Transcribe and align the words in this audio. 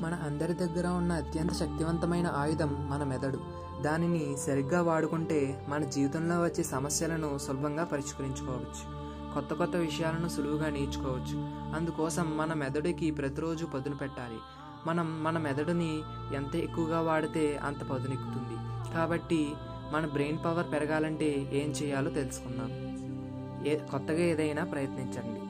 మన 0.00 0.14
అందరి 0.14 0.54
దగ్గర 0.54 0.86
ఉన్న 0.86 1.12
అత్యంత 1.12 1.52
శక్తివంతమైన 1.52 2.26
ఆయుధం 2.26 2.88
మన 2.90 3.04
మెదడు. 3.04 3.40
దానిని 3.82 4.36
సరిగ్గా 4.36 4.82
వాడుకుంటే 4.82 5.66
మన 5.68 5.84
జీవితంలో 5.84 6.42
వచ్చే 6.42 6.64
సమస్యలను 6.64 7.38
సులభంగా 7.38 7.84
పరిష్కరించుకోవచ్చు. 7.84 8.98
కొత్త 9.34 9.54
కొత్త 9.54 9.76
విషయాలను 9.76 10.28
సులువుగా 10.28 10.70
నేర్చుకోవచ్చు. 10.70 11.38
అందుకోసం 11.76 12.36
మన 12.36 12.52
మెదడుకి 12.52 13.10
ప్రతిరోజు 13.10 13.66
పదును 13.66 13.96
పెట్టాలి. 13.96 14.38
మనం 14.86 15.24
మన 15.24 15.38
మెదడుని 15.38 16.00
ఎంత 16.34 16.56
ఎక్కువగా 16.56 17.00
వాడితే 17.00 17.56
అంత 17.56 17.80
పదునెక్కుతుంది. 17.80 18.88
కాబట్టి 18.94 19.52
మన 19.92 20.06
బ్రెయిన్ 20.06 20.38
పవర్ 20.44 20.72
పెరగాలంటే 20.72 21.50
ఏం 21.52 21.70
చేయాలో 21.70 22.10
తెలుసుకుందాం. 22.10 22.88
ఏ 23.66 23.78
కొత్తగా 23.78 24.18
ఏదైనా 24.18 24.64
ప్రయత్నించండి. 24.64 25.40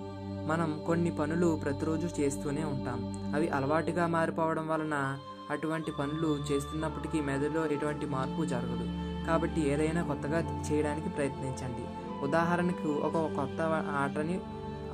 మనం 0.49 0.83
కొన్ని 0.87 1.11
పనులు 1.11 1.61
ప్రతిరోజు 1.65 2.21
చేస్తూనే 2.21 2.65
ఉంటాం. 2.65 3.18
అవి 3.35 3.49
అలవాటుగా 3.49 4.07
మారిపోవడం 4.07 4.69
వలన 4.69 5.19
అటువంటి 5.51 5.91
పనులు 5.91 6.39
చేస్తున్నప్పటికీ 6.53 7.21
మెదడులో 7.21 7.67
ఎటువంటి 7.67 8.07
మార్పు 8.07 8.45
జరగదు. 8.45 8.87
కాబట్టి 9.27 9.61
ఏదైనా 9.61 10.03
కొత్తగా 10.03 10.39
చేయడానికి 10.39 11.09
ప్రయత్నించండి. 11.09 11.85
ఉదాహరణకు 12.25 12.89
ఒక 12.89 13.35
కొత్త 13.37 13.61
ఆటని 14.03 14.41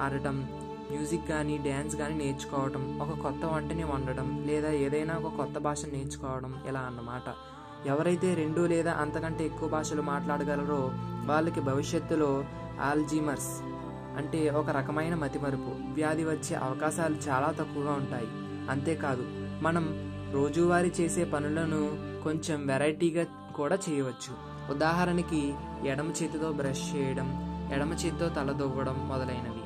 ఆడటం 0.00 0.48
మ్యూజిక్ 0.90 1.28
కానీ 1.28 1.58
డ్యాన్స్ 1.58 1.96
కానీ 1.96 2.14
నేర్చుకోవడం 2.14 2.98
ఒక 3.00 3.20
కొత్త 3.20 3.44
వంటని 3.44 3.84
వండడం 3.84 4.44
లేదా 4.46 4.70
ఏదైనా 4.70 5.14
ఒక 5.14 5.36
కొత్త 5.36 5.58
భాష 5.58 5.84
నేర్చుకోవడం 5.84 6.62
ఇలా 6.68 6.80
అన్నమాట? 6.80 7.22
ఎవరైతే 7.86 8.34
రెండు 8.34 8.60
లేదా 8.60 8.92
అంతకంటే 8.92 9.44
ఎక్కువ 9.44 9.68
భాషలు 9.68 10.02
మాట్లాడగలరో 10.02 10.90
వాళ్ళకి 11.24 11.60
భవిష్యత్తులో 11.60 12.44
ఆల్జీమర్స్ 12.80 13.73
అంటే 14.16 14.50
ఒక 14.50 14.70
రకమైన 14.70 15.14
మతిమరుపు. 15.14 15.92
వ్యాధి 15.92 16.24
వచ్చే 16.24 16.56
అవకాశాలు 16.56 17.16
చాలా 17.28 17.50
తక్కువగా 17.50 17.92
ఉంటాయి. 17.92 18.28
అంతేకాదు 18.70 19.24
మనం 19.62 20.14
రోజువారీ 20.32 20.92
చేసే 21.00 21.24
పనులను 21.24 21.80
కొంచెం 22.22 22.66
వెరైటీగా 22.66 23.26
కూడా 23.56 23.78
చేయవచ్చు. 23.90 24.54
ఉదాహరణకి 24.70 25.54
ఎడమ 25.84 26.08
చేతితో 26.08 26.52
బ్రష్ 26.52 26.96
చేయడం 26.96 27.44
ఎడమ 27.74 27.92
చేతితో 27.92 28.28
తల 28.28 28.52
దువ్వడం 28.52 29.08
మొదలైనవి. 29.08 29.64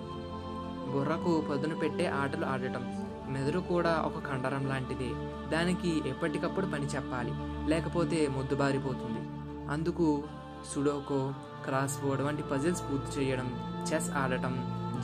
బుర్రకు 0.93 1.41
పదును 1.41 1.75
పెట్టే 1.77 2.07
ఆటలు 2.07 2.47
ఆడటం. 2.47 3.05
మెదడు 3.29 3.59
కూడా 3.59 4.03
ఒక 4.07 4.19
కండరం 4.19 4.67
లాంటిదే. 4.67 5.11
దానికి 5.49 6.09
ఎప్పటికప్పుడు 6.09 6.67
పని 6.67 6.87
చెప్పాలి. 6.87 7.33
లేకపోతే 7.71 8.29
ముద్దుబారిపోతుంది 8.29 9.21
అందుకు 9.71 10.23
సుడోకో 10.73 11.21
క్రాస్ 11.65 11.97
బోర్డ్ 12.03 12.23
వంటి 12.23 12.43
పజిల్స్ 12.43 12.83
పూర్తి 12.83 13.11
చేయడం 13.17 13.49
చెస్ 13.89 14.11
ఆడటం 14.23 14.55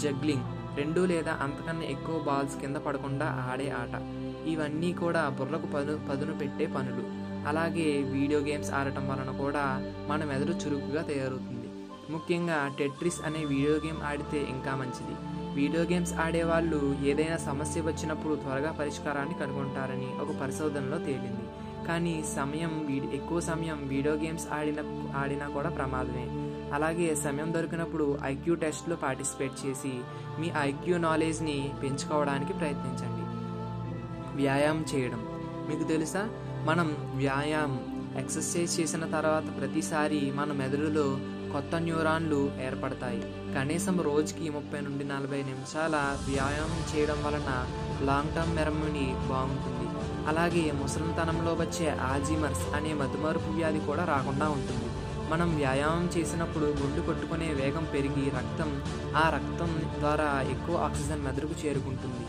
జగ్లింగ్ 0.03 0.47
రెండు 0.79 1.01
లేదా 1.07 1.33
అంతకన్నా 1.45 1.85
ఎక్కువ 1.85 2.17
బాల్స్ 2.19 2.57
కింద 2.61 2.77
పడకుండా 2.77 3.27
ఆడే 3.51 3.71
ఆట. 3.71 3.95
ఇవన్నీ 4.53 4.93
కూడా 4.93 5.29
బుర్రకు 5.29 5.67
పదు 5.67 6.01
పదును 6.09 6.35
పెట్టే 6.35 6.67
పనులు. 6.67 7.05
అలాగే 7.49 8.03
వీడియో 8.15 8.41
గేమ్స్ 8.41 8.71
ఆడటం 8.71 9.09
వలన 9.09 9.31
కూడా 9.39 9.65
మన 10.09 10.25
మెదడు 10.25 10.53
చురుకుగా 10.53 11.03
తయారవుతుంది. 11.03 11.69
ముఖ్యంగా 12.11 12.59
టెట్రిస్ 12.79 13.21
అనే 13.27 13.45
వీడియో 13.53 13.77
గేమ్ 13.85 14.01
ఆడితే 14.11 14.41
ఇంకా 14.55 14.75
మంచిది. 14.77 15.15
వీడియో 15.55 15.83
గేమ్స్ 15.83 16.15
ఆడేవాళ్ళు 16.15 16.81
ఏదైనా 17.05 17.37
సమస్య 17.37 17.81
వచ్చినప్పుడు 17.81 18.35
త్వరగా 18.35 18.73
పరిష్కారాన్ని 18.81 19.35
కనుగొంటారని 19.35 20.09
ఒక 20.23 20.31
పరిశోధనలో 20.41 20.99
తేలింది. 20.99 21.45
కానీ 21.89 22.25
సమయం 22.37 22.87
వీడి 22.87 23.07
ఎక్కువ 23.07 23.41
సమయం 23.41 23.89
వీడియో 23.89 24.15
గేమ్స్ 24.15 24.53
ఆడిన 24.53 25.11
ఆడినా 25.17 25.49
కూడా 25.49 25.69
ప్రమాదమే. 25.69 26.27
అలాగే 26.75 27.15
సమయం 27.15 27.55
దొరికినప్పుడు 27.55 28.19
ఐక్యూ 28.25 28.55
టెస్ట్లో 28.55 28.97
పార్టిసిపేట్ 28.97 29.67
చేసి 29.67 29.93
మీ 30.41 30.53
ఐక్యూ 30.59 30.99
నాలెడ్జ్ని 30.99 31.73
పెంచుకోవడానికి 31.83 32.53
ప్రయత్నించండి. 32.53 33.25
వ్యాయామం 34.37 34.85
చేయడం. 34.95 35.27
మీకు 35.69 35.89
తెలుసా? 35.89 36.29
మనం 36.67 37.13
వ్యాయామం 37.15 37.95
ఎక్సర్సైజ్ 38.19 38.81
చేసిన 38.81 39.05
తర్వాత 39.05 39.59
ప్రతిసారి 39.59 40.33
మన 40.35 40.53
మెదడులో 40.53 41.19
కొత్త 41.53 41.75
న్యూరాన్లు 41.75 42.51
ఏర్పడతాయి. 42.63 43.21
కనీసం 43.55 44.01
రోజుకి 44.01 44.51
ముప్పై 44.51 44.81
నుండి 44.81 45.05
నలభై 45.05 45.43
నిమిషాల 45.43 46.17
వ్యాయామం 46.31 46.97
చేయడం 46.97 47.25
వలన 47.27 47.67
లాంగ్ 48.07 48.35
టర్మ్ 48.35 48.57
మెరమని 48.57 49.15
బాగుంటుంది. 49.29 49.84
అలాగే 50.29 50.73
ముసలితనంలో 50.73 51.53
వచ్చే 51.53 51.89
ఆల్జీమర్స్ 51.91 52.75
అనే 52.77 52.93
మధుమరుపు 52.95 53.51
వ్యాధి 53.51 53.79
కూడా 53.79 54.05
రాకుండా 54.05 54.49
ఉంటుంది. 54.49 54.89
మనం 55.31 55.57
వ్యాయామం 55.57 56.11
చేసినప్పుడు 56.17 56.67
గుండు 56.81 57.01
కొట్టుకునే 57.01 57.49
వేగం 57.53 57.85
పెరిగి 57.95 58.25
రక్తం 58.31 58.71
ఆ 59.17 59.25
రక్తం 59.29 59.71
ద్వారా 59.99 60.29
ఎక్కువ 60.51 60.77
ఆక్సిజన్ 60.77 61.23
మెదడుకు 61.23 61.67
చేరుకుంటుంది. 61.67 62.25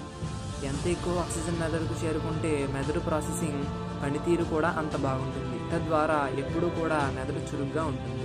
ఎంత 0.68 0.88
ఎక్కువ 0.88 1.20
ఆక్సిజన్ 1.20 1.60
మెదడుకు 1.60 1.96
చేరుకుంటే 2.06 2.70
మెదడు 2.74 3.00
ప్రాసెసింగ్ 3.00 3.64
పనితీరు 4.04 4.44
కూడా 4.44 4.70
అంత 4.70 4.96
బాగుంటుంది. 4.98 5.58
తద్వారా 5.72 6.20
ఎప్పుడూ 6.38 6.68
కూడా 6.70 7.00
మెదడు 7.16 7.42
చురుగ్గా 7.50 7.84
ఉంటుంది. 7.86 8.25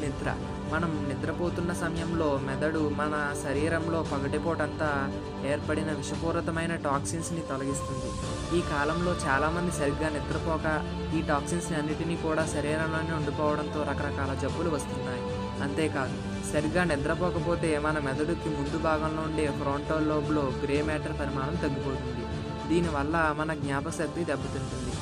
నిద్ర. 0.00 0.36
మనం 0.72 1.06
నిద్రపోతున్న 1.08 1.72
సమయంలో 1.72 2.40
మెదడు 2.42 2.88
మన 2.94 3.34
శరీరంలో 3.44 4.02
పగటిపోటంతా 4.02 5.20
ఏర్పడిన 5.46 5.92
విషపూరితమైన 5.92 6.74
టాక్సిన్స్ని 6.74 7.40
తొలగిస్తుంది. 7.40 8.10
ఈ 8.58 8.60
కాలంలో 8.60 9.16
చాలామంది 9.26 9.72
సరిగ్గా 9.72 10.08
నిద్రపోక 10.08 10.66
ఈ 11.14 11.22
టాక్సిన్స్ 11.22 11.72
అన్నిటినీ 11.72 12.16
కూడా 12.16 12.46
శరీరంలోనే 12.46 13.12
ఉండిపోవడంతో 13.16 13.82
రకరకాల 13.82 14.34
జబ్బులు 14.34 14.70
వస్తున్నాయి. 14.70 15.22
అంతేకాదు 15.62 16.16
సరిగ్గా 16.52 16.84
నిద్రపోకపోతే 16.84 17.78
మన 17.78 17.98
మెదడుకి 17.98 18.48
ముందు 18.48 18.78
భాగంలో 18.78 19.22
ఉండే 19.22 19.46
ఫ్రంటల్ 19.46 20.08
లోబ్లో 20.08 20.52
గ్రే 20.64 20.82
మ్యాటర్ 20.82 21.20
పరిమాణం 21.20 21.54
తగ్గిపోతుంది. 21.54 22.26
దీనివల్ల 22.74 23.34
మన 23.38 23.54
జ్ఞాపశక్తి 23.54 24.24
దెబ్బతింటుంది. 24.24 24.94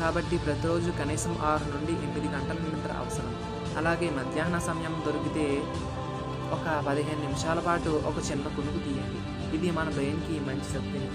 కాబట్టి 0.00 0.38
ప్రతిరోజు 0.38 0.90
కనీసం 0.90 1.38
ఆరు 1.42 1.64
నుండి 1.64 1.92
ఎనిమిది 1.92 2.28
గంటల 2.34 2.74
నిద్ర 2.74 2.92
అవసరం. 2.92 3.59
అలాగే 3.78 4.10
మధ్యాహ్న 4.10 4.58
సమయం 4.58 5.02
దొరికితే 5.06 5.62
ఒక 6.52 6.84
పదిహేను 6.86 7.20
నిమిషాల 7.20 7.58
పాటు 7.58 7.90
ఒక 7.90 8.30
చిన్న 8.30 8.42
కునుకు 8.42 8.78
తీయండి. 8.84 9.20
ఇది 9.56 9.70
మన 9.70 9.88
బ్రెయిన్కి 9.88 10.40
మంచి 10.40 10.64
శక్తిని 10.64 11.10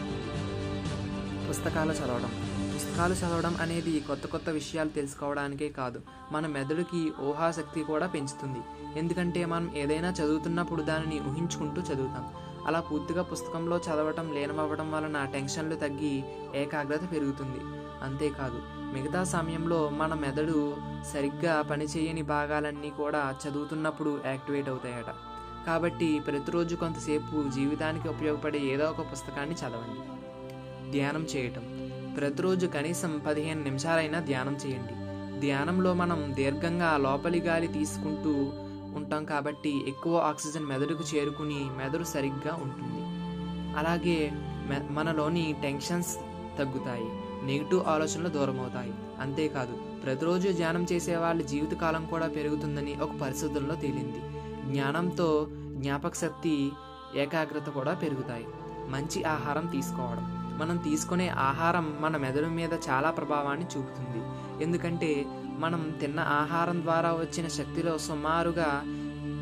పుస్తకాలు 1.50 1.92
చదవడం. 1.92 2.32
పుస్తకాలు 2.76 3.14
చదవడం 3.14 3.58
అనేది 3.62 4.00
కొత్త 4.00 4.28
కొత్త 4.28 4.50
విషయాలు 4.50 4.90
తెలుసుకోవడానికే 4.90 5.70
కాదు 5.70 6.02
మన 6.32 6.48
మెదడుకి 6.48 7.14
ఊహాశక్తి 7.22 7.84
కూడా 7.84 8.08
పెంచుతుంది. 8.08 8.60
ఎందుకంటే 9.00 9.46
మనం 9.46 9.72
ఏదైనా 9.76 10.10
చదువుతున్నప్పుడు 10.10 10.82
దానిని 10.82 11.20
ఊహించుకుంటూ 11.20 11.82
చదువుతాం. 11.82 12.30
అలా 12.68 12.80
పూర్తిగా 12.80 13.22
పుస్తకంలో 13.22 13.78
చదవటం 13.78 14.34
లేనవ్వడం 14.34 14.92
వలన 14.92 15.26
టెన్షన్లు 15.26 15.76
తగ్గి 15.76 16.24
ఏకాగ్రత 16.56 17.12
పెరుగుతుంది. 17.12 17.85
అంతేకాదు 18.04 18.62
మిగతా 18.94 19.24
సమయంలో 19.24 19.90
మన 19.90 20.14
మెదడు 20.14 20.78
సరిగ్గా 21.14 21.62
పనిచేయని 21.62 22.22
భాగాలన్నీ 22.22 22.90
కూడా 22.90 23.36
చదువుతున్నప్పుడు 23.48 24.20
యాక్టివేట్ 24.26 24.70
అవుతాయట. 24.70 25.14
కాబట్టి 25.68 26.20
ప్రతిరోజు 26.20 26.76
కొంతసేపు 26.76 27.50
జీవితానికి 27.50 28.10
ఉపయోగపడే 28.10 28.60
ఏదో 28.60 28.86
ఒక 28.86 29.12
పుస్తకాన్ని 29.12 29.56
చదవండి. 29.56 30.00
ధ్యానం 30.92 31.28
చేయటం. 31.36 31.92
ప్రతిరోజు 32.18 32.68
కనీసం 32.68 33.22
పదిహేను 33.28 33.64
నిమిషాలైనా 33.64 34.20
ధ్యానం 34.20 34.56
చేయండి. 34.56 34.94
ధ్యానంలో 35.40 35.94
మనం 35.94 36.32
దీర్ఘంగా 36.36 36.98
లోపలి 36.98 37.40
గాలి 37.40 37.68
తీసుకుంటూ 37.68 38.32
ఉంటాం 38.98 39.26
కాబట్టి 39.26 39.86
ఎక్కువ 39.88 40.18
ఆక్సిజన్ 40.18 40.66
మెదడుకు 40.66 41.16
చేరుకుని 41.16 41.68
మెదడు 41.78 42.04
సరిగ్గా 42.04 42.56
ఉంటుంది. 42.56 43.06
అలాగే 43.78 44.32
మనలోని 44.90 45.56
టెన్షన్స్ 45.62 46.16
తగ్గుతాయి. 46.58 47.10
నెగిటివ్ 47.46 47.82
ఆలోచనలు 47.94 48.30
దూరం 48.30 48.60
అవుతాయి 48.60 48.94
అంతేకాదు 49.20 49.76
ప్రతిరోజు 50.04 50.50
ధ్యానం 50.52 50.84
చేసే 50.92 51.16
వాళ్ళ 51.16 51.42
జీవితకాలం 51.42 52.06
కూడా 52.06 52.28
పెరుగుతుందని 52.28 52.94
ఒక 53.02 53.14
పరిశోధనలో 53.22 53.76
తేలింది. 53.76 54.22
జ్ఞానంతో 54.72 55.48
జ్ఞాపక 55.76 56.16
శక్తి 56.16 56.72
ఏకాగ్రత 57.16 57.70
కూడా 57.70 57.94
పెరుగుతాయి. 57.94 58.46
మంచి 58.90 59.24
ఆహారం 59.24 59.66
తీసుకోవడం. 59.66 60.26
మనం 60.60 60.78
తీసుకునే 60.78 61.28
ఆహారం 61.28 61.98
మన 62.02 62.18
మెదడు 62.18 62.50
మీద 62.60 62.74
చాలా 62.90 63.10
ప్రభావాన్ని 63.12 63.66
చూపుతుంది. 63.66 64.22
ఎందుకంటే 64.64 65.26
మనం 65.64 65.82
తిన్న 66.02 66.20
ఆహారం 66.20 66.82
ద్వారా 66.82 67.12
వచ్చిన 67.14 67.48
శక్తిలో 67.48 67.98
సుమారుగా 67.98 68.70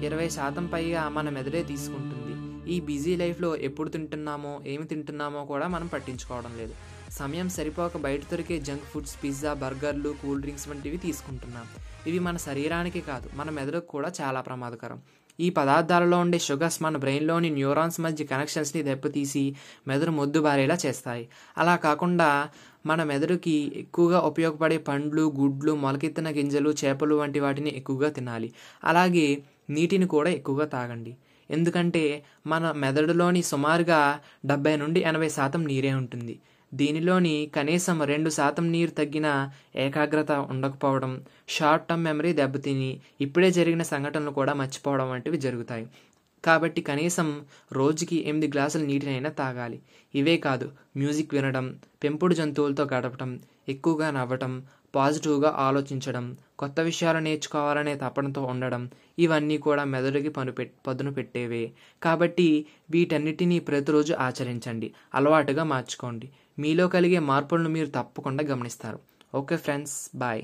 ఇరవై 0.05 0.29
శాతం 0.29 0.65
పైగా 0.65 1.09
మన 1.09 1.29
మెదడే 1.29 1.63
తీసుకుంటుంది. 1.63 2.33
ఈ 2.71 2.79
బిజీ 2.79 3.15
లైఫ్లో 3.15 3.55
ఎప్పుడు 3.55 3.89
తింటున్నామో 3.89 4.61
ఏమి 4.67 4.85
తింటున్నామో 4.85 5.45
కూడా 5.45 5.67
మనం 5.67 5.87
పట్టించుకోవడం 5.87 6.53
లేదు. 6.57 6.75
సమయం 7.19 7.49
సరిపోక 7.49 7.97
బయట 7.97 8.21
దొరికే 8.31 8.59
జంక్ 8.59 8.83
ఫుడ్స్ 8.83 9.23
పిజ్జా 9.23 9.53
బర్గర్లు 9.53 10.15
కూల్ 10.21 10.41
డ్రింక్స్ 10.41 10.69
వంటివి 10.69 10.97
తీసుకుంటున్నాం. 10.97 11.65
ఇవి 12.07 12.19
మన 12.19 12.37
శరీరానికి 12.37 13.01
కాదు 13.01 13.29
మన 13.35 13.49
మెదడుకు 13.49 13.85
కూడా 13.85 14.11
చాలా 14.21 14.41
ప్రమాదకరం. 14.41 15.01
ఈ 15.39 15.49
పదార్థాలలో 15.49 16.19
ఉండే 16.19 16.39
షుగర్స్ 16.39 16.83
మన 16.83 16.97
బ్రెయిన్లోని 16.97 17.49
న్యూరాన్స్ 17.49 17.99
మధ్య 17.99 18.25
కనెక్షన్స్ని 18.25 18.83
దెబ్బతీసి 18.83 19.55
మెదడు 19.87 20.11
మొద్దుబారేలా 20.11 20.77
చేస్తాయి. 20.85 21.29
అలా 21.57 21.75
కాకుండా 21.75 22.49
మన 22.85 23.03
మెదడుకి 23.03 23.71
ఎక్కువగా 23.75 24.19
ఉపయోగపడే 24.19 24.77
పండ్లు 24.77 25.33
గుడ్లు 25.39 25.75
మొలకెత్తిన 25.75 26.29
గింజలు 26.29 26.69
చేపలు 26.85 27.15
వంటి 27.15 27.39
వాటిని 27.39 27.77
ఎక్కువగా 27.77 28.09
తినాలి. 28.09 28.53
అలాగే 28.83 29.43
నీటిని 29.69 30.07
కూడా 30.07 30.29
ఎక్కువగా 30.29 30.65
తాగండి. 30.65 31.17
ఎందుకంటే 31.51 32.23
మన 32.47 32.71
మెదడులోని 32.71 33.43
సుమారుగా 33.43 34.19
డెబ్బై 34.45 34.75
నుండి 34.75 34.99
ఎనభై 34.99 35.29
శాతం 35.29 35.63
నీరే 35.63 35.93
ఉంటుంది. 35.93 36.39
దీనిలోని 36.73 37.51
కనీసం 37.55 38.03
రెండు 38.03 38.29
శాతం 38.29 38.71
నీరు 38.71 38.91
తగ్గిన 38.91 39.27
ఏకాగ్రత 39.75 40.31
ఉండకపోవడం 40.31 41.11
షార్ట్ 41.49 41.87
టర్మ్ 41.87 42.03
మెమరీ 42.03 42.33
దెబ్బతిని 42.33 43.01
ఇప్పుడే 43.21 43.51
జరిగిన 43.51 43.81
సంఘటనలు 43.83 44.31
కూడా 44.31 44.53
మర్చిపోవడం 44.53 45.09
వంటివి 45.09 45.37
జరుగుతాయి. 45.37 45.87
కాబట్టి 46.43 46.81
కనీసం 46.81 47.27
రోజుకి 47.71 48.15
ఎనిమిది 48.29 48.47
గ్లాసుల 48.47 48.81
నీటినైనా 48.81 49.29
తాగాలి. 49.29 49.79
ఇవే 50.15 50.37
కాదు 50.37 50.71
మ్యూజిక్ 50.97 51.33
వినడం 51.33 51.79
పెంపుడు 52.03 52.35
జంతువులతో 52.35 52.83
గడపటం 52.83 53.39
ఎక్కువగా 53.69 54.11
నవ్వటం 54.11 54.63
పాజిటివ్గా 54.95 55.49
ఆలోచించడం 55.49 56.25
కొత్త 56.59 56.79
విషయాలు 56.79 57.17
నేర్చుకోవాలనే 57.17 57.95
తపనతో 57.95 58.41
ఉండడం 58.43 58.83
ఇవన్నీ 59.19 59.57
కూడా 59.57 59.83
మెదడుకి 59.83 60.29
పను 60.29 60.51
పదును 60.87 61.11
పెట్టేవే. 61.13 61.71
కాబట్టి 62.03 62.65
వీటన్నిటినీ 62.91 63.59
ప్రతిరోజు 63.59 64.13
ఆచరించండి. 64.13 64.93
అలవాటుగా 65.15 65.63
మార్చుకోండి. 65.63 66.29
మీలో 66.59 66.87
కలిగే 66.87 67.19
మార్పులను 67.19 67.69
మీరు 67.69 67.87
తప్పకుండా 67.87 68.43
గమనిస్తారు. 68.43 68.99
Okay 69.35 69.57
friends 69.57 70.17
bye. 70.17 70.43